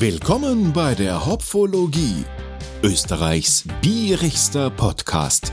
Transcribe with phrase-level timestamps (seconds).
[0.00, 2.24] Willkommen bei der Hopfologie,
[2.84, 5.52] Österreichs bierigster Podcast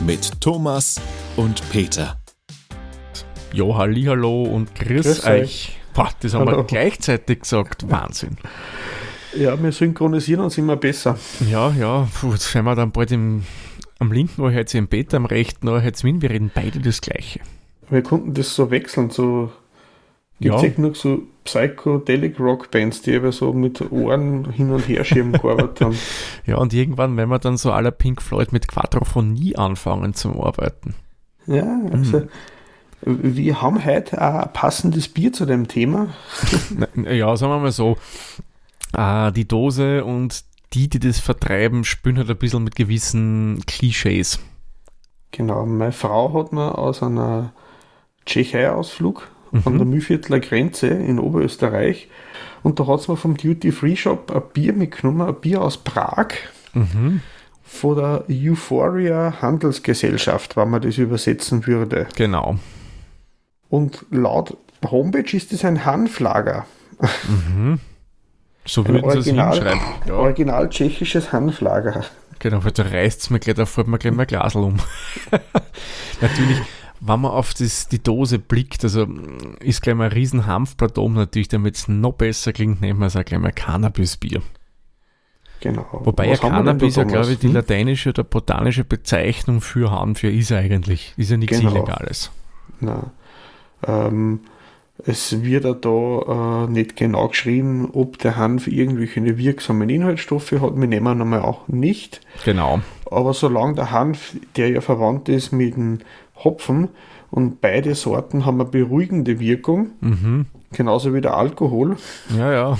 [0.00, 1.00] mit Thomas
[1.36, 2.20] und Peter.
[3.52, 5.42] Jo, hallo und grüß, Grüß euch.
[5.42, 5.78] euch.
[5.94, 6.64] Boah, das haben wir Hallo.
[6.64, 7.88] gleichzeitig gesagt.
[7.88, 8.36] Wahnsinn.
[9.36, 11.16] Ja, wir synchronisieren uns immer besser.
[11.48, 13.44] Ja, ja, puh, jetzt sind wir dann bald im,
[14.00, 17.38] am linken Ohr, heute im Bett, am rechten Ohr, heute wir reden beide das Gleiche.
[17.88, 19.52] Wir konnten das so wechseln, so
[20.40, 20.68] gibt es Ja.
[20.68, 25.80] genug so Psychedelic Rock Bands, die aber so mit Ohren hin und her schieben gearbeitet
[25.80, 25.98] haben.
[26.46, 30.94] Ja, und irgendwann, wenn wir dann so aller Pink Floyd mit Quadrophonie anfangen zum Arbeiten.
[31.46, 32.22] Ja, also
[33.02, 36.08] wir haben heute ein passendes Bier zu dem Thema.
[37.10, 37.96] Ja, sagen wir mal so,
[38.96, 40.44] äh, die Dose und
[40.74, 44.38] die, die das vertreiben, spüren halt ein bisschen mit gewissen Klischees.
[45.30, 47.52] Genau, meine Frau hat mir aus einer
[48.26, 49.28] Tschechei-Ausflug
[49.64, 52.08] an der Mühlviertler Grenze in Oberösterreich
[52.62, 55.78] und da hat sie mir vom Duty Free Shop ein Bier mitgenommen, ein Bier aus
[55.78, 56.28] Prag.
[56.74, 57.22] Mhm.
[57.62, 62.06] von der Euphoria Handelsgesellschaft, wenn man das übersetzen würde.
[62.16, 62.58] Genau.
[63.68, 64.56] Und laut
[64.90, 66.66] Homepage ist es ein Hanflager.
[68.64, 69.80] So Ein würden sie es hinschreiben.
[70.06, 70.14] Ja.
[70.14, 72.04] original tschechisches Hanflager.
[72.38, 74.76] Genau, weil da reißt es mir gleich, da fällt mir gleich mal Glasl um.
[76.20, 76.60] natürlich,
[77.00, 79.06] wenn man auf das, die Dose blickt, also
[79.60, 83.16] ist gleich mal ein riesen Hanfplateau natürlich, damit es noch besser klingt, nehmen wir es
[83.16, 84.42] auch gleich mal Cannabisbier.
[85.60, 85.86] Genau.
[86.04, 87.54] Wobei ja Was da, Cannabis ja, glaube ich, die Hm?
[87.54, 91.14] lateinische oder botanische Bezeichnung für Hanf ja ist eigentlich.
[91.16, 91.72] Ist ja nichts Genau.
[91.72, 92.30] Illegales.
[92.80, 93.10] Nein.
[93.86, 94.40] Ähm,
[95.06, 100.76] es wird ja da äh, nicht genau geschrieben, ob der Hanf irgendwelche wirksamen Inhaltsstoffe hat.
[100.76, 102.20] Wir nehmen einmal auch nicht.
[102.44, 102.80] Genau.
[103.10, 105.98] Aber solange der Hanf, der ja verwandt ist mit dem
[106.42, 106.88] Hopfen
[107.30, 110.46] und beide Sorten haben eine beruhigende Wirkung, Mhm.
[110.72, 111.96] Genauso wie der Alkohol,
[112.36, 112.78] Ja, ja.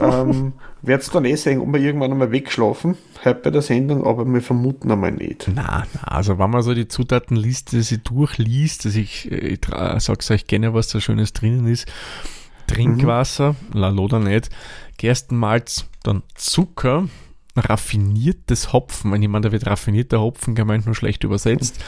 [0.00, 0.52] ähm,
[0.82, 4.24] wird es dann eh sehen, ob wir irgendwann einmal wegschlafen, heute bei der Sendung, aber
[4.24, 5.50] wir vermuten einmal nicht.
[5.54, 9.60] Na, na, also wenn man so die Zutatenliste sich durchliest, also ich, ich
[9.98, 11.86] sag's euch gerne, was da Schönes drinnen ist.
[12.66, 14.50] Trinkwasser, la Loda nicht,
[14.98, 17.08] Gerstenmalz, dann Zucker,
[17.56, 21.82] raffiniertes Hopfen, wenn jemand da wird raffinierter Hopfen gemeint, nur schlecht übersetzt,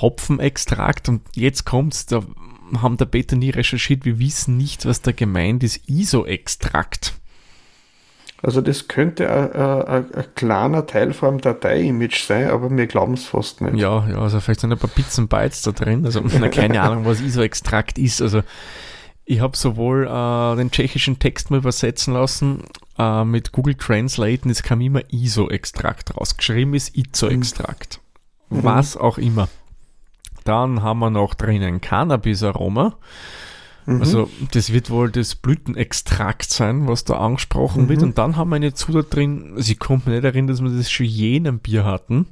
[0.00, 2.22] Hopfenextrakt und jetzt kommt's, da
[2.80, 7.14] haben der Peter nie recherchiert, wir wissen nicht, was da gemeint ist, ISO-Extrakt.
[8.44, 13.14] Also das könnte ein- ein ein- ein kleiner Teil einem Datei-Image sein, aber wir glauben
[13.14, 13.76] es fast nicht.
[13.76, 16.04] Ja, ja, also vielleicht sind ein paar Pizzen Bytes da drin.
[16.04, 18.20] Also keine Ahnung, was ISO-Extrakt ist.
[18.20, 18.42] Also
[19.24, 22.64] ich habe sowohl äh, den tschechischen Text mal übersetzen lassen
[22.98, 26.36] äh, mit Google Translate und es kam immer ISO-Extrakt raus.
[26.36, 28.00] Geschrieben ist ISO-Extrakt.
[28.50, 29.48] Was auch immer.
[30.44, 32.96] Dann haben wir noch drinnen Cannabis-Aroma.
[33.86, 38.02] Also das wird wohl das Blütenextrakt sein, was da angesprochen wird.
[38.02, 40.90] Und dann haben wir eine Zutat drin, sie kommt mir nicht erinnern, dass wir das
[40.90, 42.26] schon je in einem Bier hatten,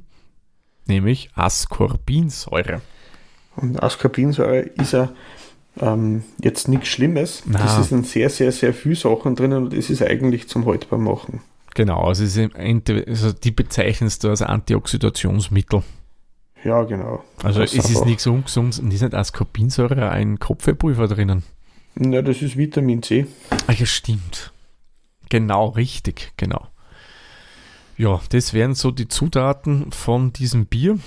[0.85, 2.81] nämlich Ascorbinsäure.
[3.57, 5.09] Und Ascorbinsäure ist ja
[5.79, 7.43] ähm, jetzt nichts Schlimmes.
[7.45, 7.59] Na.
[7.59, 11.41] Das ist in sehr, sehr, sehr viel Sachen drinnen und das ist eigentlich zum Haltbarmachen.
[11.73, 15.83] Genau, also, es also die bezeichnen es da als Antioxidationsmittel.
[16.63, 17.23] Ja, genau.
[17.43, 21.43] Also es ist nichts ungesund und ist nicht Ascorbinsäure ein Kopfwehpulver drinnen.
[21.99, 23.25] Ja, das ist Vitamin C.
[23.67, 24.53] Ah ja, stimmt.
[25.29, 26.67] Genau, richtig, genau.
[27.97, 30.99] Ja, das wären so die Zutaten von diesem Bier.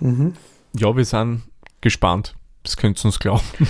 [0.00, 0.34] Mhm.
[0.76, 1.42] Ja, wir sind
[1.80, 2.34] gespannt.
[2.62, 3.44] Das könnt ihr uns glauben.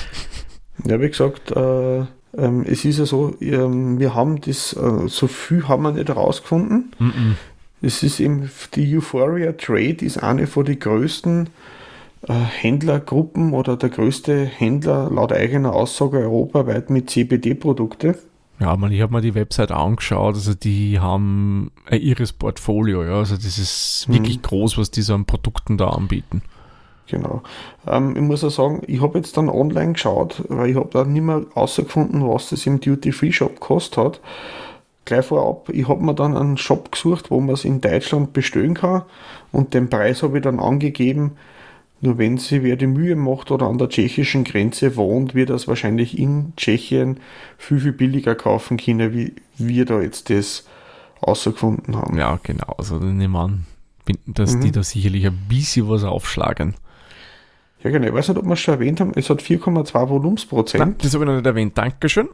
[0.86, 1.98] Ja, wie gesagt, äh,
[2.38, 6.08] ähm, es ist ja so, ähm, wir haben das, äh, so viel haben wir nicht
[6.08, 6.92] herausgefunden.
[6.98, 7.36] Mhm.
[7.82, 11.48] Es ist eben, die Euphoria Trade ist eine von den größten
[12.28, 18.18] äh, Händlergruppen oder der größte Händler laut eigener Aussage europaweit mit CBD-Produkte.
[18.58, 23.14] Ja, man, ich habe mir die Website angeschaut, also die haben ein irres Portfolio, ja,
[23.14, 26.42] also das ist wirklich groß, was die so an Produkten da anbieten.
[27.06, 27.42] Genau.
[27.86, 31.04] Ähm, ich muss auch sagen, ich habe jetzt dann online geschaut, weil ich habe da
[31.04, 34.20] nicht mehr rausgefunden, was das im Duty-Free-Shop gekostet hat.
[35.04, 38.74] Gleich vorab, ich habe mir dann einen Shop gesucht, wo man es in Deutschland bestellen
[38.74, 39.02] kann
[39.50, 41.32] und den Preis habe ich dann angegeben.
[42.02, 45.68] Nur wenn sie wer die Mühe macht oder an der tschechischen Grenze wohnt, wird das
[45.68, 47.20] wahrscheinlich in Tschechien
[47.58, 50.66] viel, viel billiger kaufen können, wie wir da jetzt das
[51.26, 52.16] rausgefunden haben.
[52.16, 53.66] Ja, genau, also dann nehme ich an,
[54.26, 56.74] dass die da sicherlich ein bisschen was aufschlagen.
[57.82, 58.06] Ja, genau.
[58.06, 59.12] Ich weiß nicht, ob wir es schon erwähnt haben.
[59.14, 60.84] Es hat 4,2 Volumensprozent.
[60.84, 62.28] Nein, das habe ich noch nicht erwähnt, Dankeschön.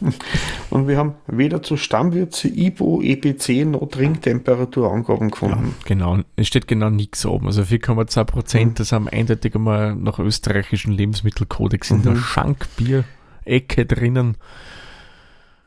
[0.70, 5.74] Und wir haben weder zu Stammwürze, IBO, EBC noch Trinktemperatur-Angaben gefunden.
[5.84, 7.46] Genau, es steht genau nichts oben.
[7.46, 14.36] Also 4,2 Prozent, das haben eindeutig einmal nach österreichischen Lebensmittelkodex in der Schankbier-Ecke drinnen.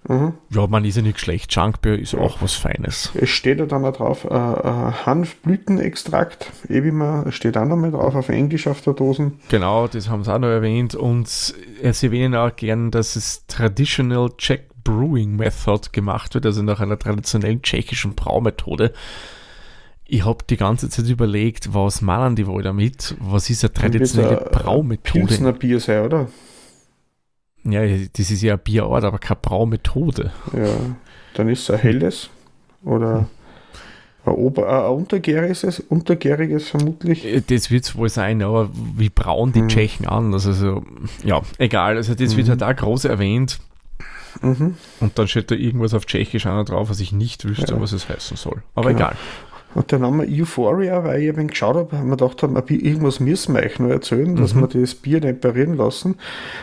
[0.08, 0.34] Mhm.
[0.50, 1.54] Ja, man ist ja nicht schlecht.
[1.54, 3.12] Junkbier ist auch was Feines.
[3.16, 7.76] Es steht ja dann auch drauf, äh, äh, Hanfblütenextrakt, eh wie man, steht auch noch
[7.76, 9.40] mal drauf auf Englisch auf der Dosen.
[9.50, 10.96] Genau, das haben sie auch noch erwähnt.
[10.96, 16.80] Und sie erwähnen auch gern, dass es Traditional Czech Brewing Method gemacht wird, also nach
[16.80, 18.94] einer traditionellen tschechischen Braumethode.
[20.06, 23.14] Ich habe die ganze Zeit überlegt, was meinen die wohl damit?
[23.20, 25.26] Was ist eine traditionelle Braumethode?
[25.26, 26.28] Pilsner Bier sein, oder?
[27.64, 30.32] Ja, das ist ja ein Bierort, aber keine Braumethode.
[30.54, 30.76] Ja,
[31.34, 32.30] dann ist es ein helles
[32.84, 33.28] oder
[34.26, 37.26] ein, Ober-, ein untergäriges, untergäriges vermutlich.
[37.26, 39.70] Äh, das wird es wohl sein, aber wie braun die hm.
[39.70, 40.34] Tschechen an?
[40.34, 40.84] Also,
[41.24, 41.98] ja, egal.
[41.98, 42.38] Also, das mhm.
[42.38, 43.60] wird halt auch groß erwähnt.
[44.42, 44.76] Mhm.
[45.00, 47.82] Und dann steht da irgendwas auf Tschechisch auch noch drauf, was ich nicht wüsste, ja.
[47.82, 48.62] was es heißen soll.
[48.76, 49.08] Aber genau.
[49.08, 49.16] egal.
[49.78, 53.54] Und der Name Euphoria, weil ich ein geschaut habe, haben wir gedacht, haben, irgendwas müssen
[53.54, 54.62] wir euch noch erzählen, dass mhm.
[54.62, 56.16] wir das Bier nicht parieren lassen.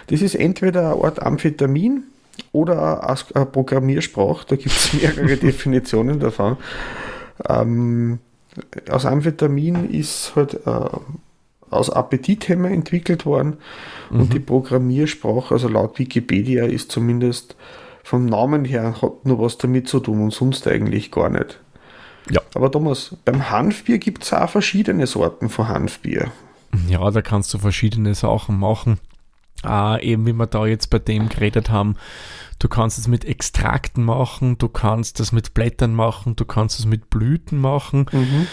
[0.09, 2.03] Das ist entweder eine Art Amphetamin
[2.51, 6.57] oder eine Programmiersprache, da gibt es mehrere Definitionen davon.
[7.49, 8.19] Ähm,
[8.91, 10.89] aus Amphetamin ist halt äh,
[11.71, 13.59] aus Appetithemmer entwickelt worden
[14.11, 14.23] mhm.
[14.23, 17.55] und die Programmiersprache, also laut Wikipedia, ist zumindest
[18.03, 21.61] vom Namen her hat nur was damit zu tun und sonst eigentlich gar nicht.
[22.31, 22.41] Ja.
[22.55, 26.33] Aber Thomas, beim Hanfbier gibt es auch verschiedene Sorten von Hanfbier.
[26.89, 28.99] Ja, da kannst du verschiedene Sachen machen.
[29.65, 31.97] Äh, eben wie wir da jetzt bei dem geredet haben,
[32.59, 36.87] du kannst es mit Extrakten machen, du kannst das mit Blättern machen, du kannst es
[36.87, 38.07] mit Blüten machen.
[38.13, 38.47] Mhm.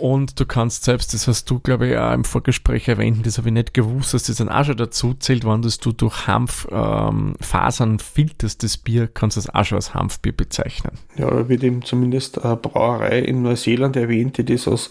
[0.00, 3.48] Und du kannst selbst, das hast du, glaube ich, auch im Vorgespräch erwähnt, das habe
[3.48, 7.98] ich nicht gewusst, dass das dann auch schon dazu zählt, wenn du durch Hanffasern ähm,
[7.98, 10.92] filterst, das Bier, kannst du das auch schon als Hanfbier bezeichnen.
[11.16, 14.90] Ja, da wird eben zumindest eine Brauerei in Neuseeland erwähnt, die das als,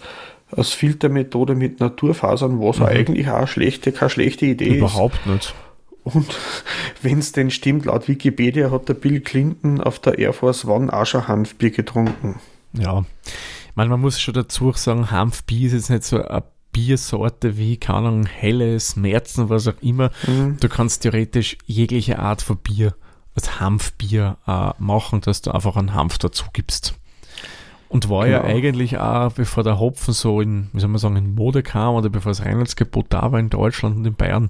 [0.52, 2.86] als Filtermethode mit Naturfasern, was mhm.
[2.88, 5.26] eigentlich auch schlechte, keine schlechte Idee Überhaupt ist.
[5.26, 5.56] Überhaupt nicht.
[6.04, 6.36] Und
[7.02, 10.92] wenn es denn stimmt, laut Wikipedia hat der Bill Clinton auf der Air Force One
[10.92, 12.40] auch schon Hanfbier getrunken.
[12.74, 13.06] Ja,
[13.78, 16.44] meine, man muss schon dazu sagen, Hanfbier ist jetzt nicht so eine
[16.74, 20.10] Biersorte wie, keine Ahnung, helles, Märzen, was auch immer.
[20.26, 20.58] Mhm.
[20.60, 22.96] Du kannst theoretisch jegliche Art von Bier
[23.36, 26.96] als Hanfbier äh, machen, dass du einfach einen Hanf dazu gibst.
[27.88, 28.38] Und war genau.
[28.40, 31.94] ja eigentlich auch, bevor der Hopfen so in, wie soll man sagen, in Mode kam
[31.94, 34.50] oder bevor das Reinheitsgebot da war in Deutschland und in Bayern,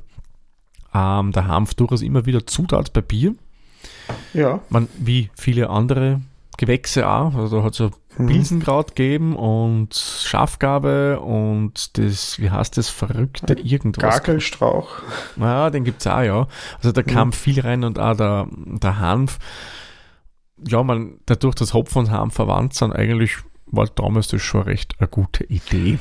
[0.94, 3.36] ähm, der Hanf durchaus immer wieder Zutat bei Bier.
[4.34, 4.62] Ja.
[4.70, 6.22] Man, wie viele andere
[6.58, 7.36] Gewächse auch.
[7.36, 13.54] Also da hat es ja Pilsenkraut gegeben und Schafgabe und das, wie heißt das, verrückte
[13.54, 14.16] irgendwas.
[14.16, 14.90] Gakelstrauch.
[15.38, 16.48] Ja, den gibt es auch, ja.
[16.78, 17.34] Also da kam mhm.
[17.34, 19.38] viel rein und auch der, der Hanf.
[20.68, 23.38] Ja, man, dadurch, dass Hopfen und Hanf verwandt sind, eigentlich
[23.68, 26.00] war damals das schon recht eine gute Idee.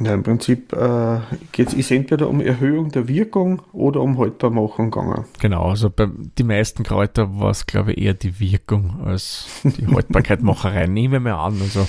[0.00, 1.20] Ja, im Prinzip äh,
[1.52, 5.24] geht es entweder um Erhöhung der Wirkung oder um Haltbarmachung gegangen.
[5.40, 6.08] Genau, also bei
[6.38, 10.86] den meisten Kräuter war es, glaube ich, eher die Wirkung als die Haltbarkeitmacherei.
[10.86, 11.60] Nehmen wir an.
[11.60, 11.86] Also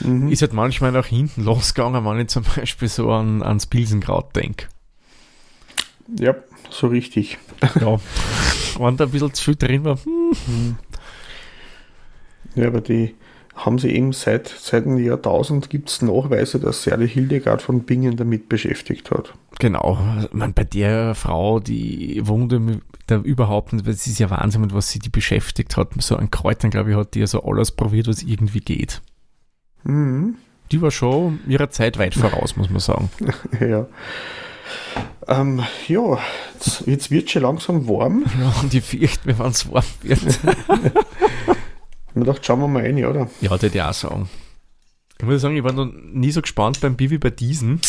[0.00, 0.30] mhm.
[0.30, 4.66] ist halt manchmal nach hinten losgegangen, wenn ich zum Beispiel so an, ans Pilsenkraut denke.
[6.16, 6.36] Ja,
[6.70, 7.38] so richtig.
[7.80, 7.98] Ja,
[8.78, 9.98] wenn da ein bisschen zu viel drin war.
[10.04, 10.76] Hm.
[12.54, 13.14] Ja, aber die
[13.54, 17.80] haben sie eben seit, seit dem Jahrtausend gibt es Nachweise, dass sich alle Hildegard von
[17.82, 19.34] Bingen damit beschäftigt hat.
[19.58, 19.98] Genau,
[20.32, 24.90] man, bei der Frau, die wundert da überhaupt nicht, weil es ist ja Wahnsinn, was
[24.90, 25.90] sie die beschäftigt hat.
[25.98, 29.02] So an Kräutern, glaube ich, hat die ja so alles probiert, was irgendwie geht.
[29.84, 30.36] Mhm.
[30.72, 33.10] Die war schon ihrer Zeit weit voraus, muss man sagen.
[33.60, 33.86] ja.
[35.26, 36.18] Ähm, ja,
[36.54, 38.24] jetzt, jetzt wird schon langsam warm.
[38.40, 40.20] Ja, und ich fürchte wenn es warm wird.
[42.14, 43.30] Man dachte, schauen wir mal rein, oder?
[43.40, 44.28] Ja, das hätte ich auch sagen.
[45.18, 47.80] Ich muss sagen, ich war noch nie so gespannt beim wie bei diesen.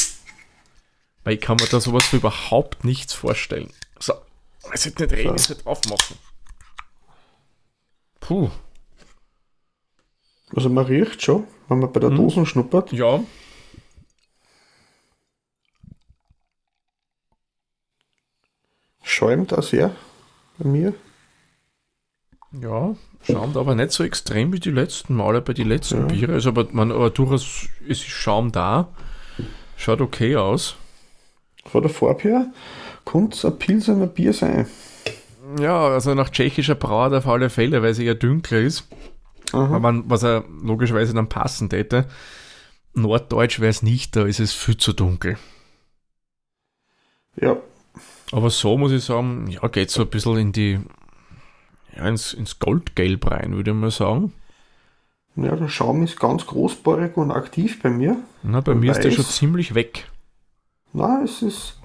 [1.24, 3.72] Weil ich kann mir da sowas für überhaupt nichts vorstellen.
[4.00, 4.14] So,
[4.74, 6.18] ich sollte nicht reden, ich sollte aufmachen.
[8.20, 8.50] Puh.
[10.56, 12.18] Also man riecht schon, wenn man bei der hm.
[12.18, 12.92] Dose schnuppert.
[12.92, 13.24] Ja.
[19.04, 19.96] Schäumt auch sehr
[20.58, 20.94] bei mir.
[22.52, 26.06] Ja, schaumt aber nicht so extrem wie die letzten Male bei den letzten ja.
[26.06, 26.34] Biere.
[26.34, 28.90] Also, aber, man, aber durchaus ist Schaum da.
[29.78, 30.76] Schaut okay aus.
[31.66, 32.54] Von der Farbe her
[33.06, 34.68] könnte es ein Pilsener Bier sein.
[35.60, 38.88] Ja, also nach tschechischer Brauer auf alle Fälle, weil sie ja dunkler ist.
[39.54, 39.80] Aha.
[40.06, 42.06] Was er logischerweise dann passen hätte.
[42.94, 45.38] Norddeutsch wäre es nicht, da ist es viel zu dunkel.
[47.40, 47.58] Ja.
[48.32, 50.80] Aber so muss ich sagen, ja, geht so ein bisschen in die
[51.96, 54.34] ja, ins, ins Goldgelb rein, würde ich mal sagen.
[55.36, 58.18] Ja, der Schaum ist ganz großbohrig und aktiv bei mir.
[58.44, 58.98] Na, bei mir Weiß.
[58.98, 60.10] ist der schon ziemlich weg.
[60.94, 61.78] Na, es ist.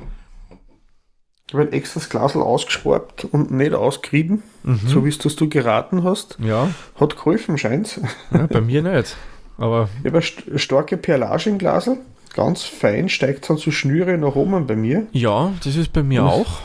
[1.49, 4.81] Ich habe extra das Glasl ausgespart und nicht ausgerieben, Mhm.
[4.89, 6.37] so wie es das du geraten hast.
[6.41, 8.01] Ja, Hat geholfen, scheint's.
[8.33, 9.17] ja bei mir nicht.
[9.59, 11.99] Aber Ich habe eine st starke Perlage im Glasl,
[12.35, 15.07] ganz fein, steigt dann so Schnüre nach oben bei mir.
[15.13, 16.33] ja, das ist bei mir Was?
[16.35, 16.59] auch.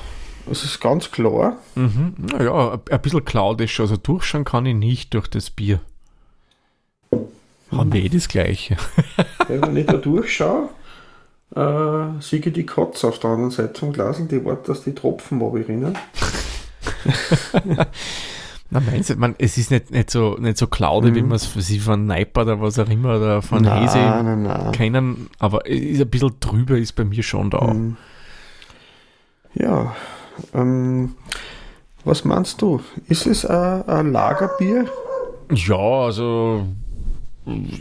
[0.48, 1.58] Das ist ganz klar.
[1.76, 2.14] Mhm.
[2.18, 3.84] Naja, ein- bisschen cloud ist schon.
[3.86, 5.80] Also durchschauen kann ich nicht durch das Bier.
[7.72, 8.76] Haben wir eh das Gleiche.
[9.48, 10.70] Wenn ich da durchschaue,
[11.56, 14.94] äh, sehe ich die Katze auf der anderen Seite vom Glasl, die wartet, dass die
[14.94, 15.98] Tropfen rinnen.
[18.74, 21.46] Na, meinst du, man, es ist nicht, nicht so, nicht so cloudy, wie man es
[21.46, 24.72] von Neiper oder was auch immer oder von Nein, Hese nein, nein.
[24.72, 27.74] kennen, aber es ist ein bisschen drüber, ist bei mir schon da.
[27.74, 27.98] Mhm.
[29.56, 29.94] Ja,
[30.54, 31.16] ähm,
[32.04, 32.82] was meinst du?
[33.08, 34.86] Ist es ein, ein Lagerbier?
[35.54, 36.68] Ja, also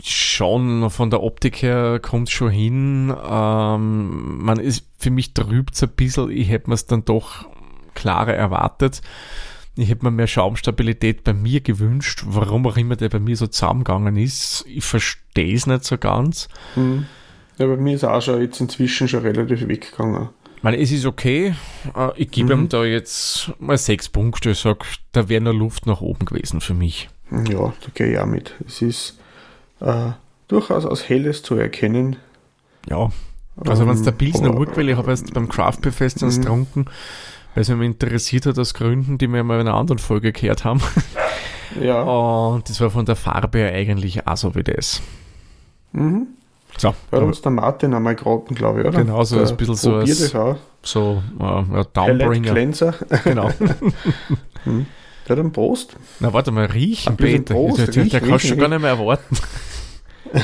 [0.03, 3.15] schon von der Optik her kommt es schon hin.
[3.23, 6.31] Ähm, man ist für mich trübt ein bisschen.
[6.31, 7.45] Ich hätte mir es dann doch
[7.93, 9.01] klarer erwartet.
[9.75, 13.47] Ich hätte mir mehr Schaumstabilität bei mir gewünscht, warum auch immer der bei mir so
[13.47, 14.65] zusammengegangen ist.
[14.67, 16.49] Ich verstehe es nicht so ganz.
[16.73, 17.05] Hm.
[17.57, 20.29] Ja, bei mir ist auch schon jetzt inzwischen schon relativ weggegangen.
[20.61, 21.55] Ich meine, es ist okay.
[21.95, 22.63] Äh, Ich gebe Mhm.
[22.65, 24.51] ihm da jetzt mal sechs Punkte.
[24.51, 24.79] Ich sage,
[25.11, 27.09] da wäre noch Luft nach oben gewesen für mich.
[27.31, 28.53] Ja, da gehe ich auch mit.
[28.67, 29.17] Es ist
[29.79, 30.11] äh,
[30.47, 32.17] durchaus als Helles zu erkennen.
[32.87, 33.11] Ja,
[33.65, 36.21] Also wenn es der Ähm, Pilsner aber- Urquell, ich habe erst beim Craft Beer Fest
[36.21, 36.29] Mhm.
[36.29, 36.85] getrunken,
[37.55, 40.63] weil es mich interessiert hat aus Gründen, die wir mal in einer anderen Folge gehört
[40.63, 40.79] haben.
[41.81, 42.03] Ja.
[42.03, 45.01] Und das war von der Farbe her eigentlich auch so wie das.
[45.93, 46.27] Mhm.
[46.77, 48.97] So, Hat uns der Martin einmal geraten, glaube ich, oder?
[48.97, 50.33] Genau, so Der ein bisschen so als-
[50.83, 52.51] so äh, ja, Downbringer.
[52.53, 52.95] Cleanser.
[53.23, 53.51] Genau.
[55.27, 55.95] Der hat einen Prost.
[56.19, 57.53] Na warte mal, riechen, Peter.
[57.53, 59.37] Prost, der der, der riech, kannst du riech, schon gar nicht mehr erwarten.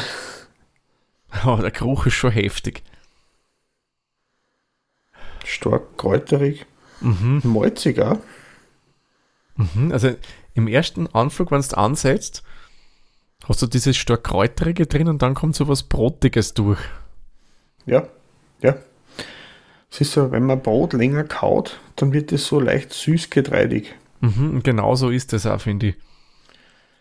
[1.43, 2.84] Aber der Geruch ist schon heftig.
[5.43, 6.65] Stark kräuterig.
[7.01, 7.41] Mhm.
[7.43, 8.17] Malzig auch.
[9.55, 9.91] Mhm.
[9.91, 10.12] Also
[10.53, 12.43] im ersten Anflug, wenn du ansetzt,
[13.47, 16.79] hast du dieses stark kräuterige drin und dann kommt so was Brotiges durch.
[17.85, 18.07] Ja,
[18.61, 18.75] ja.
[19.89, 23.95] Es ist so, wenn man Brot länger kaut, dann wird es so leicht süß getreidig.
[24.19, 25.95] Mhm, und genau so ist das auch, finde ich.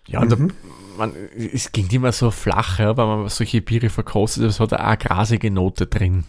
[0.07, 0.49] Ja, und Mhm.
[0.49, 0.55] da,
[0.99, 1.13] man,
[1.53, 4.97] es ging immer so flach, ja, wenn man solche Biere verkostet, es hat auch eine
[4.99, 6.25] grasige Note drin.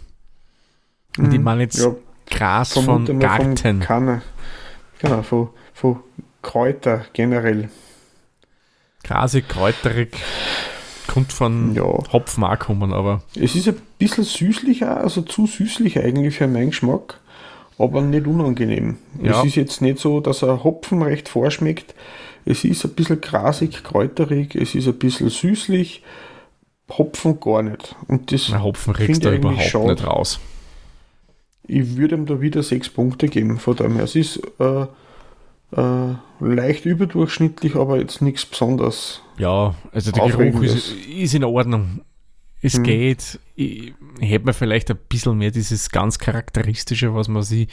[1.18, 1.46] Und ich Mhm.
[1.46, 1.94] meine jetzt Ja,
[2.30, 3.80] Gras von Garten.
[3.80, 4.24] Kanne.
[5.00, 6.00] Genau, von, von
[6.42, 7.70] Kräuter generell.
[9.08, 10.16] Grasig, kräuterig,
[11.08, 11.84] kommt von Ja.
[12.12, 16.72] Hopfen auch kommen, aber Es ist ein bisschen süßlicher, also zu süßlich eigentlich für meinen
[16.72, 17.20] Geschmack,
[17.78, 18.98] aber nicht unangenehm.
[19.22, 19.40] Ja.
[19.40, 21.96] Es ist jetzt nicht so, dass er Hopfen recht vorschmeckt.
[22.46, 26.04] Es ist ein bisschen grasig, kräuterig, es ist ein bisschen süßlich,
[26.90, 27.96] Hopfen gar nicht.
[28.08, 29.92] Und das, na, Hopfen kriegst du überhaupt schade.
[29.94, 30.40] nicht raus.
[31.68, 33.58] ich würde ihm da wieder sechs Punkte geben.
[33.60, 34.86] Von dem her, es ist äh,
[35.72, 39.22] äh, leicht überdurchschnittlich, aber jetzt nichts besonders.
[39.38, 42.02] Ja, also der Geruch ist, ist in Ordnung.
[42.62, 42.84] Es Mhm.
[42.84, 43.40] geht.
[43.56, 47.68] Ich, ich hätte mir vielleicht ein bisschen mehr dieses ganz Charakteristische, was man sie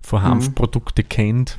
[0.00, 1.58] von Hanfprodukte kennt.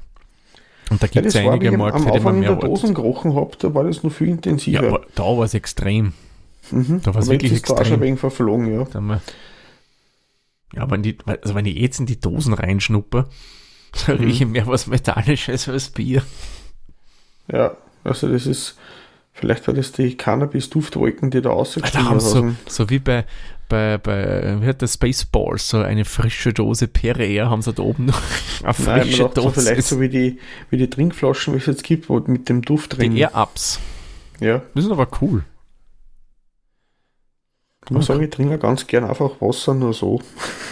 [0.90, 1.08] Und da.
[1.08, 2.56] Ja, gibt es war, wie einige ich am Markt, für die man Anfang in mehr
[2.56, 4.88] der Dosen gerochen habe, da war das noch viel Ja, intensiver.
[4.88, 6.14] aber da war es extrem.
[6.72, 7.02] mhm.
[7.04, 8.00] da war's aber wirklich ist da schon extrem.
[8.00, 8.84] ein wenig verflogen, ja.
[8.86, 9.22] Da
[10.76, 13.28] Ja, wenn, die, also wenn ich jetzt in die Dosen reinschnuppe,
[14.06, 14.20] da Mhm.
[14.20, 16.22] rieche ich mehr was Metallisches als Bier.
[17.52, 18.78] Ja, also das ist,
[19.34, 22.58] vielleicht war das die Cannabis-Duftwolken, die da rausgestiegen haben sie so, sind.
[22.70, 23.26] so wie bei,
[23.68, 28.06] bei, bei wie hat der Spaceballs, so eine frische Dose Perrier, haben sie da oben
[28.06, 28.22] noch
[28.64, 29.62] eine Nein, frische man dachte so Dose.
[29.62, 32.98] vielleicht so wie die, wie die Trinkflaschen, wie es jetzt gibt, wo mit dem Duft
[32.98, 33.14] drin.
[33.16, 33.80] die Air-Ups.
[34.40, 35.44] Ja, Die sind aber cool.
[37.86, 40.22] Ich muss sagen, ich trinke ganz gern einfach Wasser nur so.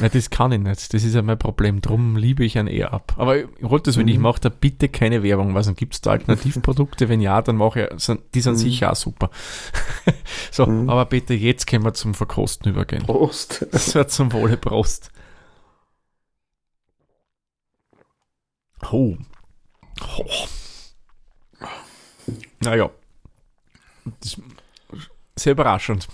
[0.02, 0.94] Nein, das kann ich nicht.
[0.94, 1.82] Das ist ja mein Problem.
[1.82, 3.14] Drum liebe ich ein Air-Up.
[3.18, 4.24] Aber ich wollte das, wenn ich Mhm.
[4.24, 5.56] mache, da bitte keine Werbung.
[5.56, 7.10] Was gibt es da Alternativprodukte?
[7.10, 8.58] wenn ja, dann mache ich, die sind Mhm.
[8.58, 9.32] sicher auch super.
[10.52, 10.90] so, Mhm.
[10.90, 13.04] aber bitte, jetzt können wir zum Verkosten übergehen.
[13.04, 13.66] Prost.
[13.74, 15.10] So zum Wohle Prost.
[18.92, 19.16] Oh.
[20.18, 20.26] oh.
[22.62, 22.90] Naja.
[24.22, 24.42] Das ist
[25.36, 26.08] sehr überraschend.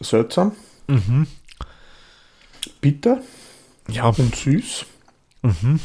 [0.00, 0.52] Seltsam,
[0.86, 1.26] Mhm.
[2.80, 3.20] bitter
[3.88, 4.04] Ja.
[4.08, 4.86] und süß.
[5.42, 5.80] Mhm.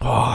[0.00, 0.34] Oh,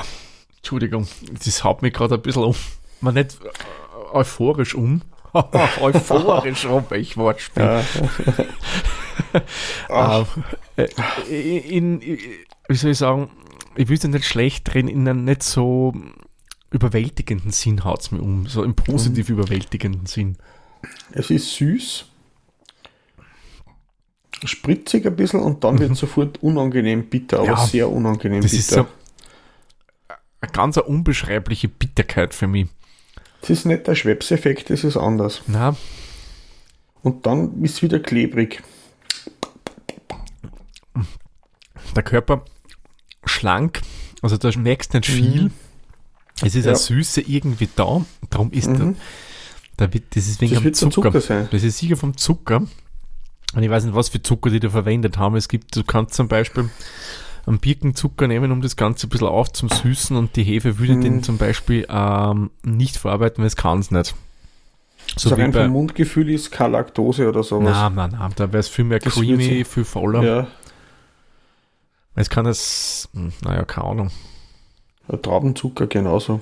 [0.58, 1.08] Entschuldigung,
[1.44, 2.56] das haut mich gerade ein bisschen um.
[3.02, 5.02] Man nicht äh, euphorisch um.
[5.34, 7.64] euphorisch um, ich Wortspiel.
[7.64, 7.84] Ja.
[10.78, 10.88] Äh,
[11.28, 12.20] in, in,
[12.70, 13.30] wie soll ich sagen,
[13.76, 15.94] ich will es nicht schlecht reden, in einem nicht so
[16.72, 18.48] überwältigenden Sinn haut es mir um.
[18.48, 20.38] So im positiv überwältigenden Sinn.
[21.12, 22.06] es ist süß.
[24.46, 27.54] Spritzig ein bisschen und dann wird sofort unangenehm bitter, aber Mhm.
[27.56, 28.62] Ja, sehr unangenehm Das bitter.
[28.62, 28.86] ist so
[30.42, 32.68] eine ganz unbeschreibliche Bitterkeit für mich.
[33.42, 35.42] das ist nicht der Schwepseffekt, das ist anders.
[35.48, 35.76] Na,
[37.04, 38.62] Und dann ist es wieder klebrig.
[41.96, 42.44] der Körper
[43.26, 43.82] schlank,
[44.22, 45.52] also da merkst nicht viel.
[46.44, 46.72] Es ist Ja.
[46.72, 48.96] eine Süße irgendwie da, darum ist Mhm.
[49.78, 50.92] da, da wird, das ist wegen Das dem Zucker.
[51.12, 51.48] Zucker sein.
[51.52, 52.64] Das ist sicher vom Zucker.
[53.58, 55.36] Und ich weiß nicht, was für Zucker die da verwendet haben.
[55.36, 56.70] Es gibt, du kannst zum Beispiel
[57.48, 61.02] einen Birkenzucker nehmen, um das Ganze ein bisschen aufzusüßen und die Hefe würde Mhm.
[61.02, 64.14] den zum Beispiel ähm, nicht verarbeiten, weil es kann es nicht.
[65.16, 67.72] So wie rein vom Mundgefühl ist keine Laktose oder sowas.
[67.72, 70.22] Nein, nein, nein, da wäre es viel mehr Das creamy, viel voller.
[70.22, 70.48] Ja,
[72.14, 74.12] Es kann es, hm, naja, keine Ahnung.
[75.24, 76.42] Traubenzucker genauso.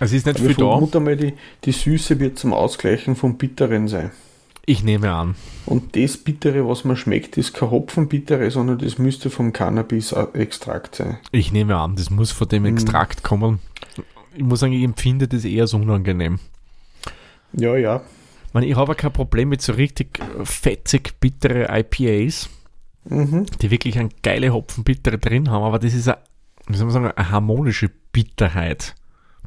[0.00, 0.70] Es ist nicht Aber viel da.
[0.70, 4.10] vermute mal, die, die Süße wird zum Ausgleichen vom Bitteren sein.
[4.64, 5.34] Ich nehme an.
[5.64, 11.18] Und das Bittere, was man schmeckt, ist kein Hopfenbittere, sondern das müsste vom Cannabis-Extrakt sein.
[11.32, 12.68] Ich nehme an, das muss von dem Mhm.
[12.74, 13.60] Extrakt kommen.
[14.36, 16.38] Ich muss sagen, ich empfinde das eher so unangenehm.
[17.54, 18.02] Ja, ja.
[18.46, 22.48] Ich, meine, ich habe kein Problem mit so richtig fetzig bittere IPAs,
[23.04, 23.46] Mhm.
[23.62, 26.18] die wirklich eine geile Hopfenbittere drin haben, aber das ist eine,
[26.66, 28.94] wie soll man sagen, eine harmonische Bitterheit.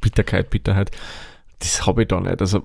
[0.01, 0.91] Bitterkeit, Bitterheit.
[1.59, 2.41] Das habe ich da nicht.
[2.41, 2.63] Also,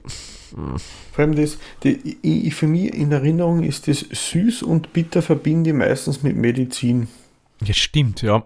[1.12, 5.71] Vor allem das, die, ich, für mich in Erinnerung ist das süß und bitter verbinde
[5.71, 7.09] ich meistens mit Medizin.
[7.62, 8.43] ja, stimmt, ja.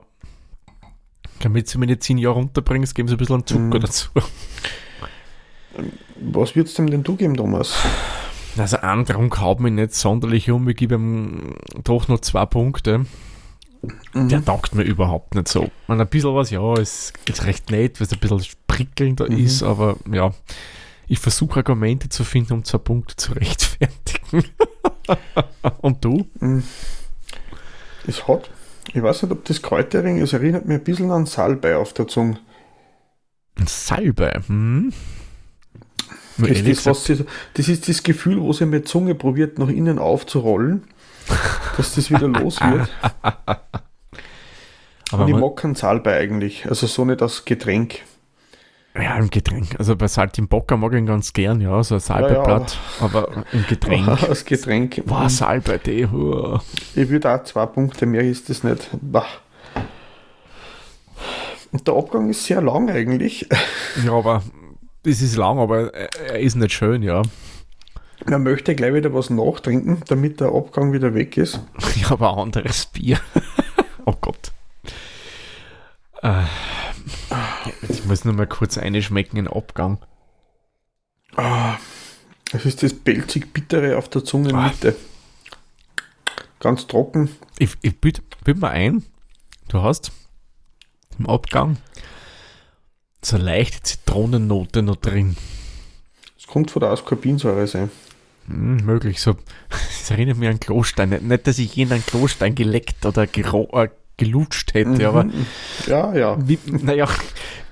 [1.40, 3.80] Damit sie Medizin ja runterbringst, geben sie ein bisschen Zucker Mhm.
[3.80, 4.08] dazu.
[6.20, 7.74] Was würdest du dem denn du geben, Thomas?
[8.58, 10.68] Also, ein Trunk haut mich nicht sonderlich um.
[10.68, 11.54] Ich gebe ihm
[11.84, 13.06] doch noch zwei Punkte.
[14.14, 15.70] Der taugt mir überhaupt nicht so.
[15.86, 19.38] Man, ein bisschen was, ja, ist, ist recht nett, weil es ein bisschen prickelnder Mhm.
[19.44, 20.32] ist, aber ja,
[21.06, 24.44] ich versuche Argumente zu finden, um zwei Punkte zu rechtfertigen.
[25.80, 26.26] Und du?
[28.06, 28.50] Es hat,
[28.92, 32.06] ich weiß nicht, ob das Kräutering, es erinnert mich ein bisschen an Salbei auf der
[32.06, 32.38] Zunge.
[33.66, 34.42] Salbe.
[34.46, 34.92] Hm?
[36.38, 37.04] Das, ehrlich das,
[37.54, 40.84] das ist das Gefühl, wo sie mit Zunge probiert, nach innen aufzurollen,
[41.76, 42.88] dass das wieder los wird.
[45.12, 48.00] aber Und ich mag keinen Salbei eigentlich, also so nicht als Getränk.
[48.94, 49.76] ja, im Getränk.
[49.78, 54.08] Also bei Saltimbocca mag ich ihn ganz gern, ja, so ein Salbeiblatt, aber im Getränk.
[54.28, 55.02] als Getränk.
[55.06, 56.62] Boah, Salbei, die, huah.
[56.94, 58.88] Ich würde auch zwei Punkte mehr, ist das nicht.
[59.00, 59.26] Bah.
[61.72, 63.48] Und der Abgang ist sehr lang eigentlich.
[64.04, 64.42] Ja, aber
[65.04, 67.22] das ist lang, aber er er ist nicht schön, ja.
[68.26, 71.60] Man möchte gleich wieder was nachtrinken, damit der Abgang wieder weg ist.
[71.96, 73.20] Ich habe ein anderes Bier.
[74.06, 74.52] oh Gott.
[76.22, 76.44] Äh,
[77.88, 79.98] ich muss nur mal kurz einschmecken in den Abgang.
[82.52, 84.96] Das ist das pelzig-bittere auf der Zungenmitte.
[86.58, 87.30] Ganz trocken.
[87.58, 89.04] Ich, ich bild, bild mal ein,
[89.68, 90.12] du hast
[91.18, 91.78] im Abgang
[93.24, 95.36] so eine leichte Zitronennote noch drin.
[96.38, 97.90] Es kommt von der Ascorbinsäure sein.
[98.50, 99.34] Hm, möglich, so.
[99.70, 101.10] Das erinnert mich an Klostein.
[101.10, 105.46] Nicht, nicht, dass ich je in einen Klostein geleckt oder äh, gelutscht hätte, aber Mhm.
[105.86, 106.36] Ja, ja.
[106.46, 107.06] wie, naja,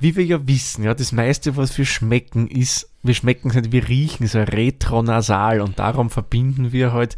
[0.00, 3.86] wie wir ja wissen, ja, das meiste, was wir schmecken, ist, wir schmecken sind, wir
[3.88, 7.16] riechen, so retronasal und darum verbinden wir halt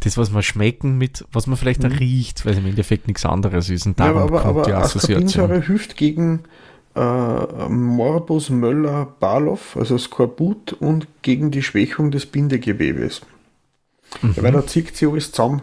[0.00, 3.24] das, was wir schmecken, mit was man vielleicht auch riecht, weil es im Endeffekt nichts
[3.24, 4.04] anderes ist und Mhm.
[4.04, 5.26] ja darum aber kommt die aber Assoziation.
[5.26, 6.40] Ascorbinsäure hilft gegen
[6.94, 13.22] äh, Morbus Möller-Barloff, also Skorbut und gegen die Schwächung des Bindegewebes.
[14.22, 14.36] Mhm.
[14.36, 15.62] Weil da zieht sie alles zusammen.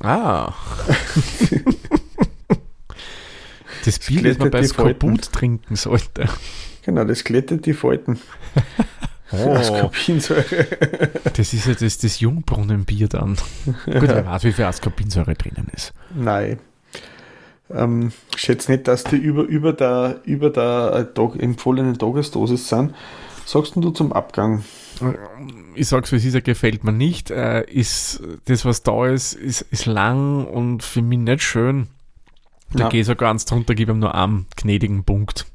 [0.00, 0.54] Ah.
[3.84, 4.62] das Bier, das man bei.
[4.62, 6.28] Skorbut trinken sollte.
[6.84, 8.20] Genau, das glättet die Falten.
[9.30, 10.66] Oh, Ascorbinsäure.
[11.36, 13.36] das ist ja das, das Jungbrunnenbier dann.
[13.66, 15.92] Gut, wer weiß, wie viel Ascorbinsäure drinnen ist.
[16.14, 16.60] Nein.
[17.70, 22.94] Ähm, ich schätze nicht, dass die über, über der, über der äh, empfohlenen Tagesdosis sind.
[23.44, 24.64] Sagst du zum Abgang?
[25.74, 27.30] ich sag's, wie es ist, er gefällt mir nicht.
[27.30, 31.86] Äh, ist das, was da ist, ist, ist lang und für mich nicht schön.
[32.72, 32.88] Da Ja.
[32.88, 35.46] gehe ich sogar eins drunter, gebe ihm nur einen gnädigen Punkt.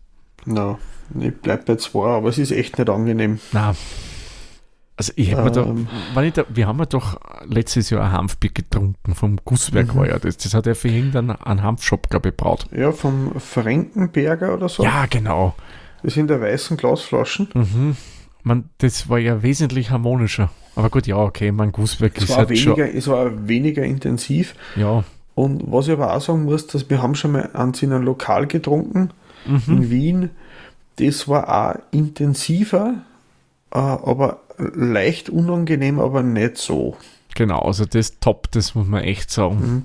[0.46, 0.80] Na,
[1.20, 3.40] ich bleib bei zwei, aber es ist echt nicht angenehm.
[3.52, 3.76] Na.
[4.96, 5.88] Also ich hätte mir da, Ähm.
[6.14, 10.00] wenn ich da, wir haben ja doch letztes Jahr ein Hanfbier getrunken, vom Gusswerk Mhm.
[10.00, 10.38] war ja das.
[10.38, 12.68] Das hat er für irgendeinen einen Hanfshop, glaube ich, gebraut.
[12.76, 14.84] Ja, vom Frankenberger oder so.
[14.84, 15.56] Ja, genau.
[16.04, 17.50] Das sind der weißen Glasflaschen.
[17.54, 17.96] Mhm.
[18.44, 20.50] Man, das war ja wesentlich harmonischer.
[20.76, 22.98] Aber gut, ja, okay, mein Gusswerk Es ist war, halt weniger, schon.
[22.98, 24.54] es war weniger intensiv.
[24.76, 25.04] Ja.
[25.34, 28.04] Und was ich aber auch sagen muss, dass wir haben schon mal eins in einem
[28.04, 29.10] Lokal getrunken
[29.46, 29.62] Mhm.
[29.68, 30.30] in Wien.
[30.98, 32.96] Das war auch intensiver,
[33.80, 36.96] aber leicht unangenehm, aber nicht so.
[37.36, 39.60] Genau, also das top, das muss man echt sagen.
[39.60, 39.84] Mhm.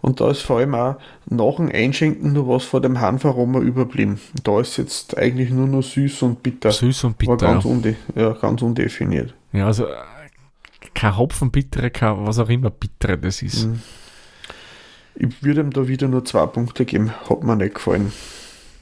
[0.00, 4.20] Und da ist vor allem auch nach dem Einschenken nur was vor dem Hanfaroma überblieben.
[4.44, 6.70] Da ist jetzt eigentlich nur noch süß und bitter.
[6.70, 7.32] Süß und bitter.
[7.32, 9.34] War ganz, unde ja, ganz undefiniert.
[9.52, 9.94] Ja, also äh,
[10.94, 13.66] kein Hopfenbittere, kein was auch immer bittere das ist.
[13.66, 13.82] Mhm.
[15.16, 17.12] Ich würde ihm da wieder nur zwei Punkte geben.
[17.28, 18.12] Hat mir nicht gefallen.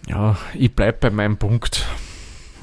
[0.07, 1.87] Ja, ich bleibe bei meinem Punkt.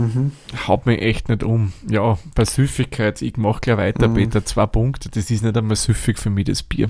[0.04, 0.32] Mhm.
[0.68, 1.74] Haut mich echt nicht um.
[1.90, 4.16] Ja, bei Süffigkeit, ich mache gleich weiter, mhm.
[4.16, 5.10] Peter, zwei Punkte.
[5.10, 6.90] Das ist nicht einmal süffig für mich, das Bier.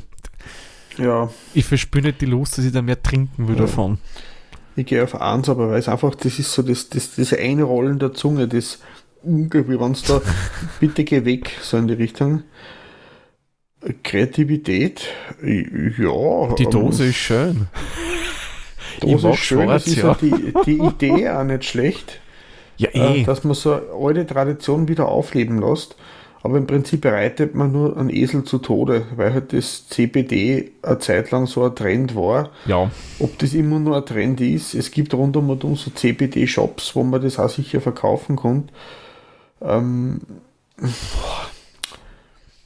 [0.98, 1.30] Ja.
[1.54, 3.62] Ich verspüre nicht die Lust, dass ich da mehr trinken will ja.
[3.62, 3.98] davon.
[4.76, 8.00] Ich gehe auf eins, aber weil es einfach, das ist so das, das, das Einrollen
[8.00, 8.80] der Zunge, das,
[9.24, 10.22] wie wenn es da,
[10.80, 12.44] bitte geh weg, so in die Richtung.
[14.04, 15.08] Kreativität,
[15.42, 16.56] ja.
[16.56, 17.68] Die Dose ähm, ist schön.
[19.02, 20.16] Dose ist schön, schwarz, ist ja.
[20.16, 22.22] die, die Idee auch nicht schlecht.
[22.78, 23.24] Ja, äh, eh.
[23.24, 25.96] Dass man so eine alte Tradition wieder aufleben lässt.
[26.44, 31.00] Aber im Prinzip reitet man nur einen Esel zu Tode, weil halt das CBD eine
[31.00, 32.50] Zeit lang so ein Trend war.
[32.66, 32.92] Ja.
[33.20, 36.98] Ob das immer nur ein Trend ist, es gibt rund um und um so CBD-Shops,
[36.98, 38.70] wo man das auch sicher verkaufen kann.
[39.62, 40.20] Ähm,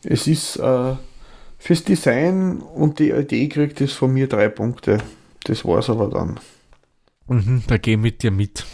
[0.03, 0.95] es ist äh,
[1.59, 4.97] fürs Design und die Idee kriegt es von mir drei Punkte.
[5.43, 6.39] Das war es aber dann.
[7.27, 8.65] Mhm, da gehe ich mit dir mit.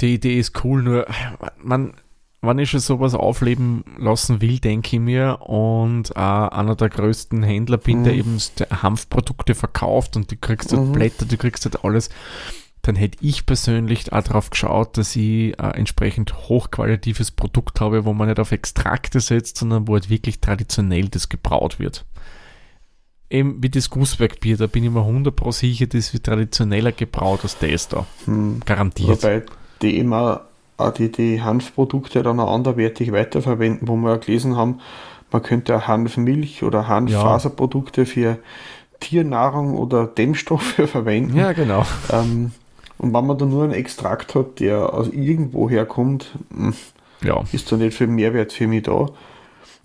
[0.00, 1.06] Die Idee ist cool, nur
[1.60, 1.94] man,
[2.40, 7.42] wenn ich schon sowas aufleben lassen will, denke ich mir, und äh, einer der größten
[7.42, 8.04] Händler bin, mhm.
[8.04, 8.38] der eben
[8.70, 10.92] Hanfprodukte verkauft und du kriegst halt mhm.
[10.92, 12.10] Blätter, du kriegst halt alles,
[12.82, 18.12] dann hätte ich persönlich auch darauf geschaut, dass ich äh, entsprechend hochqualitatives Produkt habe, wo
[18.12, 22.04] man nicht auf Extrakte setzt, sondern wo halt wirklich traditionell das gebraut wird.
[23.30, 27.58] Eben wie das Gusswerkbier, da bin ich mir 100% sicher, das wird traditioneller gebraut als
[27.58, 28.06] das da.
[28.24, 28.60] Hm.
[28.64, 29.22] Garantiert.
[29.22, 29.42] Wobei
[29.82, 30.42] die immer
[30.96, 34.80] die, die Hanfprodukte dann auch anderwertig weiterverwenden, wo wir ja gelesen haben,
[35.30, 38.06] man könnte auch Hanfmilch oder Hanffaserprodukte ja.
[38.06, 38.38] für
[39.00, 41.36] Tiernahrung oder Dämmstoffe verwenden.
[41.36, 41.84] Ja, genau.
[42.10, 42.52] Ähm,
[42.98, 46.74] und wenn man da nur einen Extrakt hat, der aus irgendwo herkommt, hm,
[47.22, 47.42] ja.
[47.52, 49.06] ist da nicht viel Mehrwert für mich da.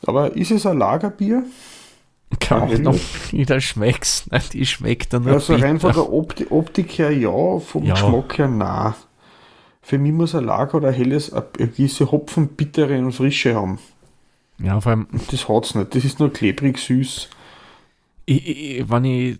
[0.05, 1.43] Aber ist es ein Lagerbier?
[2.39, 2.95] Kann ich noch
[3.31, 4.31] wieder schmeckst.
[4.31, 7.93] Nein, die schmeckt dann Also rein von der Optik, Optik her ja, vom ja.
[7.93, 8.93] Geschmack her nein.
[9.83, 13.79] Für mich muss ein Lager oder ein helles eine gewisse Hopfen, bittere und Frische haben.
[14.57, 15.07] Ja, vor allem.
[15.29, 15.93] Das hat es nicht.
[15.93, 17.29] Das ist nur klebrig süß.
[18.25, 19.37] Ich, ich, wenn ich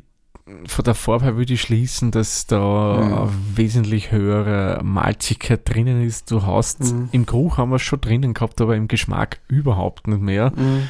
[0.66, 3.58] von der Farbe her würde ich schließen, dass da mhm.
[3.58, 6.30] wesentlich höhere Malzigkeit drinnen ist.
[6.30, 7.08] Du hast mhm.
[7.14, 10.52] im Geruch haben wir es schon drinnen gehabt, aber im Geschmack überhaupt nicht mehr.
[10.56, 10.90] Mhm.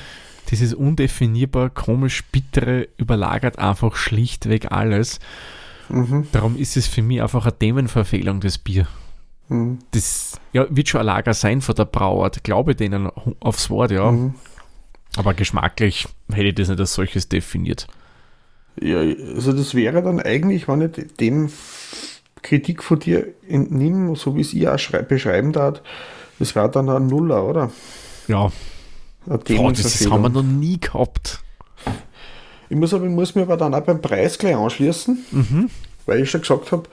[0.50, 5.20] Dieses undefinierbar, komisch bittere überlagert einfach schlichtweg alles.
[5.90, 6.28] Mhm.
[6.32, 8.88] Darum ist es für mich einfach eine Themenverfehlung, das Bier.
[9.50, 9.80] Mhm.
[9.92, 14.12] Das ja, wird schon ein Lager sein von der Brauart, glaube denen aufs Wort, ja.
[14.12, 14.36] Mhm.
[15.16, 17.88] Aber geschmacklich hätte ich das nicht als solches definiert.
[18.82, 21.52] Ja, also das wäre dann eigentlich, wenn ich dem
[22.42, 25.82] Kritik von dir entnehme, so wie es ich auch beschreiben darf,
[26.40, 27.72] das wäre dann ein Nuller, oder?
[28.28, 28.52] Ja.
[29.26, 31.42] Das, das haben wir noch nie gehabt.
[32.70, 35.70] Ich muss, aber, ich muss mir aber dann auch beim Preis gleich anschließen, mhm.
[36.06, 36.84] weil ich schon gesagt habe,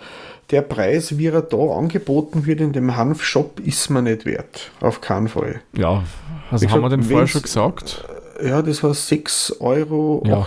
[0.50, 4.70] der Preis, wie er da angeboten wird in dem Hanfshop, ist mir nicht wert.
[4.80, 5.60] Auf keinen Fall.
[5.76, 6.04] Ja,
[6.50, 8.04] also ich haben gesagt, wir den vorher schon gesagt.
[8.42, 10.44] Ja, das war 6,98 Euro ja.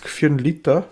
[0.00, 0.84] für einen Liter.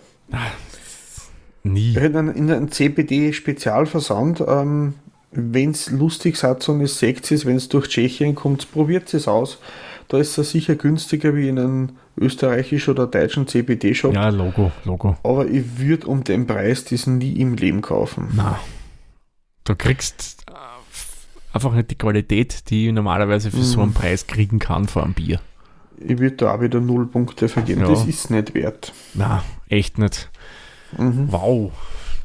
[1.63, 1.95] Nie.
[1.95, 4.43] In einem CBD-Spezialversand.
[4.47, 4.93] Ähm,
[5.35, 9.27] wenn es lustig seid und es seht es, wenn es durch Tschechien kommt, probiert es
[9.27, 9.59] aus.
[10.07, 14.13] Da ist es sicher günstiger wie in einem österreichischen oder deutschen CBD-Shop.
[14.13, 15.17] Ja, Logo, Logo.
[15.23, 18.29] Aber ich würde um den Preis diesen nie im Leben kaufen.
[18.33, 18.59] Na,
[19.63, 20.53] du kriegst äh,
[21.53, 23.63] einfach nicht die Qualität, die ich normalerweise für mm.
[23.63, 23.95] so einen mhm.
[23.95, 25.39] Preis kriegen kann vor einem Bier.
[25.97, 27.81] Ich würde da auch wieder null Punkte vergeben.
[27.81, 27.87] Ja.
[27.87, 28.93] Das ist nicht wert.
[29.13, 30.29] Na, echt nicht.
[30.97, 31.31] Mhm.
[31.31, 31.71] Wow.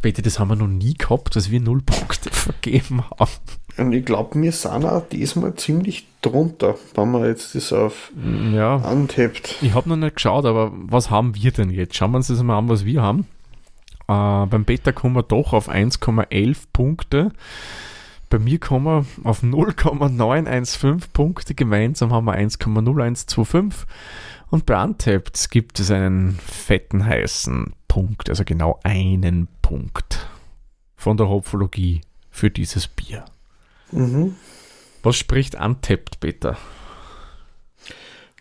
[0.03, 3.31] Bitte, das haben wir noch nie gehabt, dass wir null Punkte vergeben haben.
[3.77, 8.13] Und ich glaube, wir sind auch diesmal ziemlich drunter, wenn man jetzt das auf
[8.53, 8.77] ja.
[8.77, 9.57] antippt.
[9.63, 11.97] Ich habe noch nicht geschaut, aber was haben wir denn jetzt?
[11.97, 13.27] Schauen wir uns das mal an, was wir haben.
[14.09, 17.33] Äh, beim Beta kommen wir doch auf 1,11 Punkte.
[18.29, 21.55] Bei mir kommen wir auf 0,915 Punkte.
[21.55, 23.87] Gemeinsam haben wir 1,0125.
[24.51, 30.27] Und bei Untapped gibt es einen fetten heißen Punkt, also genau einen Punkt
[30.97, 33.25] von der Hopfologie für dieses Bier.
[33.93, 34.35] Mhm.
[35.05, 36.59] Was spricht Untapped, Peter?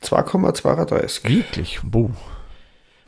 [0.02, 1.30] 2,32.
[1.30, 1.82] Wirklich?
[1.84, 2.10] Wo?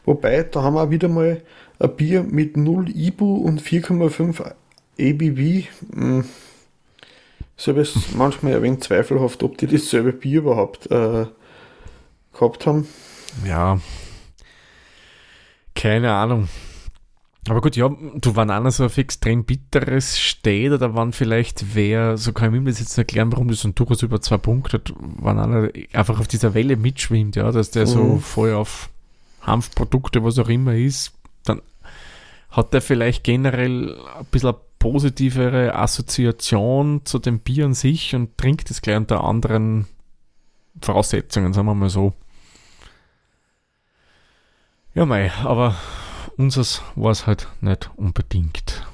[0.06, 1.42] Wobei, da haben wir wieder mal
[1.80, 4.54] ein Bier mit 0 IBU und 4,5
[5.00, 5.68] ABV.
[5.92, 6.26] Hm.
[7.58, 11.26] Selbst manchmal ein wenig zweifelhaft, ob die dasselbe Bier überhaupt äh,
[12.34, 12.88] gehabt haben.
[13.48, 13.80] Ja.
[15.74, 16.50] Keine Ahnung.
[17.48, 22.16] Aber gut, ja, du, wenn einer so auf extrem bitteres steht oder wann vielleicht wer,
[22.18, 24.78] so kann ich mir das jetzt erklären, warum das so ein durchaus über zwei Punkte
[24.78, 27.92] hat, wenn einer einfach auf dieser Welle mitschwimmt, ja, dass der mhm.
[27.92, 28.90] so voll auf
[29.42, 31.14] Hanfprodukte, was auch immer ist,
[31.46, 31.62] dann
[32.52, 38.38] hat der vielleicht generell ein bisschen eine positivere Assoziation zu dem Bier an sich und
[38.38, 39.88] trinkt es gleich unter anderen
[40.80, 42.14] Voraussetzungen, sagen wir mal so.
[44.94, 45.76] Ja, mei, aber
[46.42, 48.86] unseres war es halt nicht unbedingt.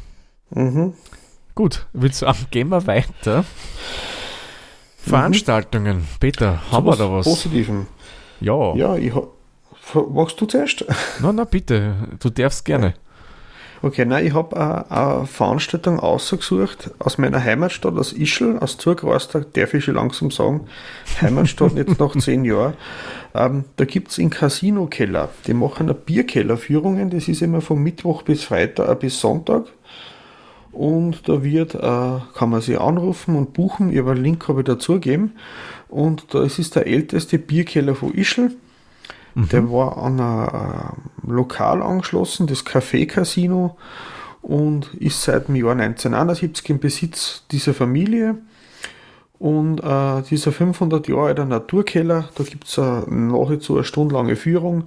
[0.49, 0.93] Mhm.
[1.55, 3.41] Gut, willst du, gehen wir weiter.
[3.41, 3.45] Mhm.
[4.97, 6.05] Veranstaltungen.
[6.19, 7.25] Peter, haben wir da was?
[7.25, 7.87] Positiven.
[8.41, 8.75] Ja.
[8.75, 9.29] Ja, ich hab,
[10.09, 10.83] Machst du zuerst?
[11.21, 11.95] Nein, nein, bitte.
[12.19, 12.93] Du darfst gerne.
[13.83, 19.75] Okay, nein, ich habe eine Veranstaltung ausgesucht aus meiner Heimatstadt, aus Ischl, aus Zurgrauster, darf
[19.75, 20.61] ich schon langsam sagen.
[21.21, 22.73] Heimatstadt jetzt nach zehn Jahren.
[23.35, 28.23] Ähm, da gibt es in Casino-Keller, die machen eine Bierkellerführungen, das ist immer von Mittwoch
[28.23, 29.65] bis Freitag äh, bis Sonntag.
[30.71, 34.61] Und da wird, äh, kann man sie anrufen und buchen, ich habe einen Link habe
[34.61, 35.33] ich dazugegeben.
[35.87, 38.51] Und da ist es der älteste Bierkeller von Ischl
[39.37, 39.49] Mhm.
[39.49, 43.77] Der war an ein Lokal angeschlossen, das Café Casino,
[44.41, 48.39] und ist seit dem Jahr 1971 im Besitz dieser Familie.
[49.37, 54.85] Und äh, dieser 500 Jahre alter Naturkeller, da gibt es äh, nahezu eine stundenlange Führung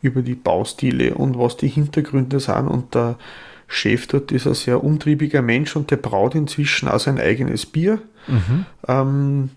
[0.00, 2.66] über die Baustile und was die Hintergründe sind.
[2.66, 3.16] Und der
[3.68, 8.00] Chef dort ist ein sehr umtriebiger Mensch und der braut inzwischen auch sein eigenes Bier.
[8.26, 8.66] Mhm.
[8.88, 9.50] Ähm,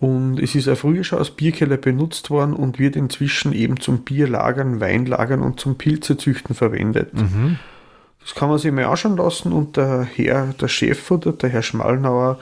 [0.00, 3.98] und es ist ja früher schon als Bierkeller benutzt worden und wird inzwischen eben zum
[4.00, 7.12] Bierlagern, Weinlagern und zum Pilzezüchten verwendet.
[7.12, 7.58] Mhm.
[8.22, 11.62] Das kann man sich mal anschauen lassen und der Herr, der Chef oder der Herr
[11.62, 12.38] Schmalnauer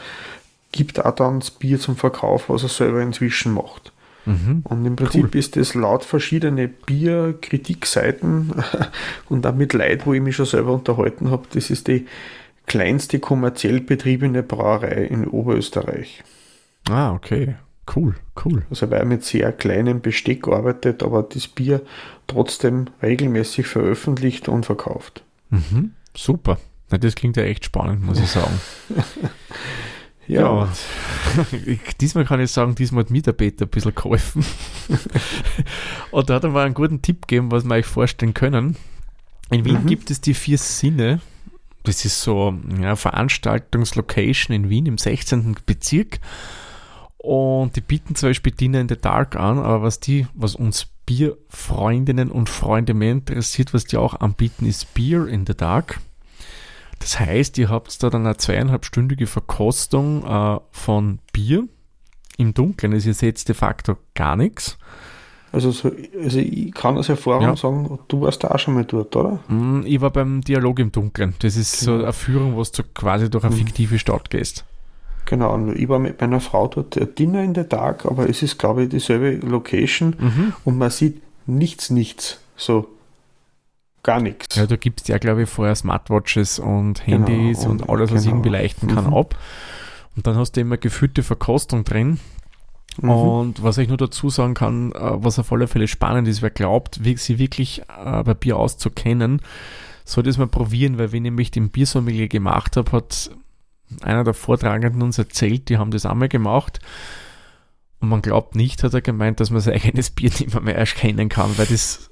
[0.71, 3.93] gibt auch dann das Bier zum Verkauf, was er selber inzwischen macht.
[4.25, 4.63] Mhm.
[4.63, 5.39] Und im Prinzip cool.
[5.39, 8.53] ist das laut verschiedene Bierkritikseiten
[9.29, 12.07] und auch mit Leid, wo ich mich schon selber unterhalten habe, das ist die
[12.67, 16.23] kleinste kommerziell betriebene Brauerei in Oberösterreich.
[16.89, 17.57] Ah, okay.
[17.95, 18.65] Cool, cool.
[18.69, 21.81] Also weil er mit sehr kleinem Besteck arbeitet, aber das Bier
[22.27, 25.25] trotzdem regelmäßig veröffentlicht und verkauft.
[25.51, 26.59] Mhm, super.
[26.91, 28.61] Na, das klingt ja echt spannend, muss ich sagen.
[30.27, 30.67] ja.
[30.67, 30.69] ja
[32.01, 34.45] diesmal kann ich sagen, diesmal hat mir der Peter ein bisschen geholfen.
[36.11, 38.77] und da hat er mal einen guten Tipp gegeben, was wir euch vorstellen können.
[39.51, 39.87] In Wien mhm.
[39.87, 41.21] gibt es die vier Sinne.
[41.85, 45.57] Das ist so eine Veranstaltungslocation in Wien im 16.
[45.65, 46.21] Bezirk.
[47.19, 50.87] Und die bieten zum Beispiel Dinner in the Dark an, aber was die, was uns
[51.05, 56.01] Bierfreundinnen und Freunde mehr interessiert, was die auch anbieten, ist Beer in the Dark.
[56.99, 61.67] Das heißt, ihr habt da dann eine zweieinhalbstündige Verkostung äh, von Bier
[62.37, 62.93] im Dunkeln.
[62.93, 64.79] Also ihr seht de facto gar nichts.
[65.51, 65.91] Also, so,
[66.23, 67.57] also ich kann aus Erfahrung ja.
[67.57, 69.41] sagen, du warst da auch schon mal dort, oder?
[69.49, 71.35] Mm, ich war beim Dialog im Dunkeln.
[71.39, 71.99] Das ist genau.
[71.99, 73.61] so eine Führung, wo du quasi durch eine mhm.
[73.61, 74.67] fiktive Stadt gehst.
[75.29, 78.43] Genau, und ich war mit meiner Frau dort äh, Dinner in der Tag, aber es
[78.43, 80.53] ist, glaube ich, dieselbe Location mhm.
[80.65, 82.41] und man sieht nichts, nichts.
[82.57, 82.89] So
[84.03, 84.57] gar nichts.
[84.57, 88.11] Ja, da gibt es ja, glaube ich, vorher Smartwatches und Handys genau, und, und, alles,
[88.11, 88.37] was genau.
[88.37, 89.15] irgendwie leichten kann, mhm.
[89.15, 89.35] ab.
[90.17, 92.19] Und dann hast du immer gefühlte Verkostung drin.
[93.03, 93.11] Mhm.
[93.11, 96.49] Und was ich nur dazu sagen kann, äh, was auf alle Fälle spannend ist, wer
[96.49, 99.43] glaubt, sie wirklich äh, bei Bier auszukennen,
[100.07, 103.31] sollte es mal probieren, weil wenn ich nämlich den Biersommelier gemacht habe, hat
[104.03, 106.81] einer der Vortragenden uns erzählt, die haben das einmal gemacht.
[108.01, 111.29] Und man glaubt nicht, hat er gemeint, dass man sein eigenes Bier nicht mehr erkennen
[111.29, 112.11] kann, weil das,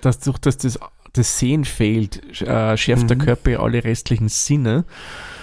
[0.00, 0.78] das durch das, das,
[1.12, 3.08] das Sehen fehlt, äh, schärft mhm.
[3.08, 4.84] der Körper alle restlichen Sinne.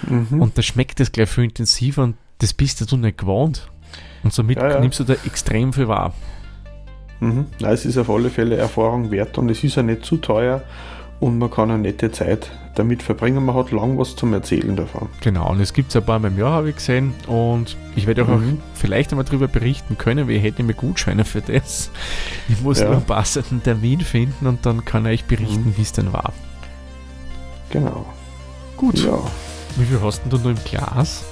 [0.08, 0.40] Mhm.
[0.40, 3.70] Und da schmeckt es gleich viel intensiver und das bist du nicht gewohnt.
[4.22, 4.80] Und somit ja, ja.
[4.80, 6.12] nimmst du da extrem viel wahr.
[7.20, 7.46] Mhm.
[7.60, 10.62] Na, es ist auf alle Fälle Erfahrung wert und es ist ja nicht zu teuer
[11.20, 13.44] und man kann eine nette Zeit damit verbringen.
[13.44, 15.08] Man hat lang was zum Erzählen davon.
[15.22, 17.14] Genau, und es gibt es ein paar Mal im Jahr, habe ich gesehen.
[17.26, 18.60] Und ich werde auch, mhm.
[18.62, 21.90] auch vielleicht einmal darüber berichten können, weil ich hätte mir Gutscheine für das.
[22.48, 22.86] Ich muss ja.
[22.86, 25.76] nur einen passenden Termin finden und dann kann ich berichten, mhm.
[25.76, 26.32] wie es denn war.
[27.70, 28.06] Genau.
[28.76, 28.98] Gut.
[29.04, 29.18] Ja.
[29.76, 31.24] Wie viel hast du noch im Glas?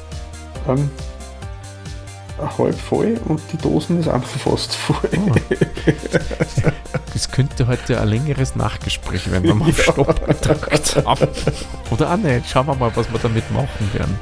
[0.67, 0.91] Ähm,
[2.39, 5.11] halb voll und die Dosen ist einfach fast voll.
[5.27, 5.35] Oh.
[7.15, 11.29] Das könnte heute ein längeres Nachgespräch werden, wenn wir auf Stopp gedrückt haben.
[11.93, 12.51] Oder auch nicht.
[12.51, 14.19] Schauen wir mal, was wir damit machen werden.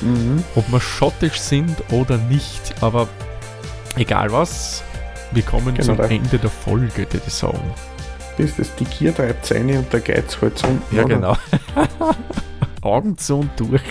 [0.00, 0.42] Mhm.
[0.54, 2.74] Ob wir schottisch sind oder nicht.
[2.80, 3.08] Aber
[3.96, 4.82] egal was,
[5.32, 5.96] wir kommen genau.
[5.96, 7.74] zum Ende der Folge, würde ich sagen.
[8.38, 10.96] Das ist die Gier treibt seine und der Geiz halt unten.
[10.96, 11.36] Ja, genau.
[12.80, 13.82] Augen zu und durch.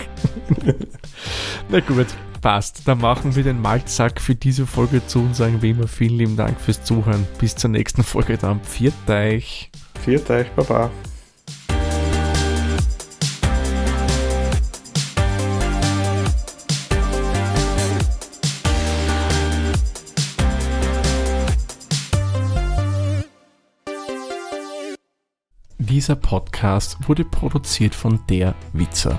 [1.68, 2.08] Na gut,
[2.40, 2.86] passt.
[2.86, 6.36] Dann machen wir den Maltsack für diese Folge zu und sagen wie immer vielen lieben
[6.36, 7.26] Dank fürs Zuhören.
[7.38, 8.60] Bis zur nächsten Folge dann.
[8.60, 9.70] Pfiat euch.
[10.02, 10.90] Pfiat euch, Baba.
[25.78, 29.18] Dieser Podcast wurde produziert von Der Witzer.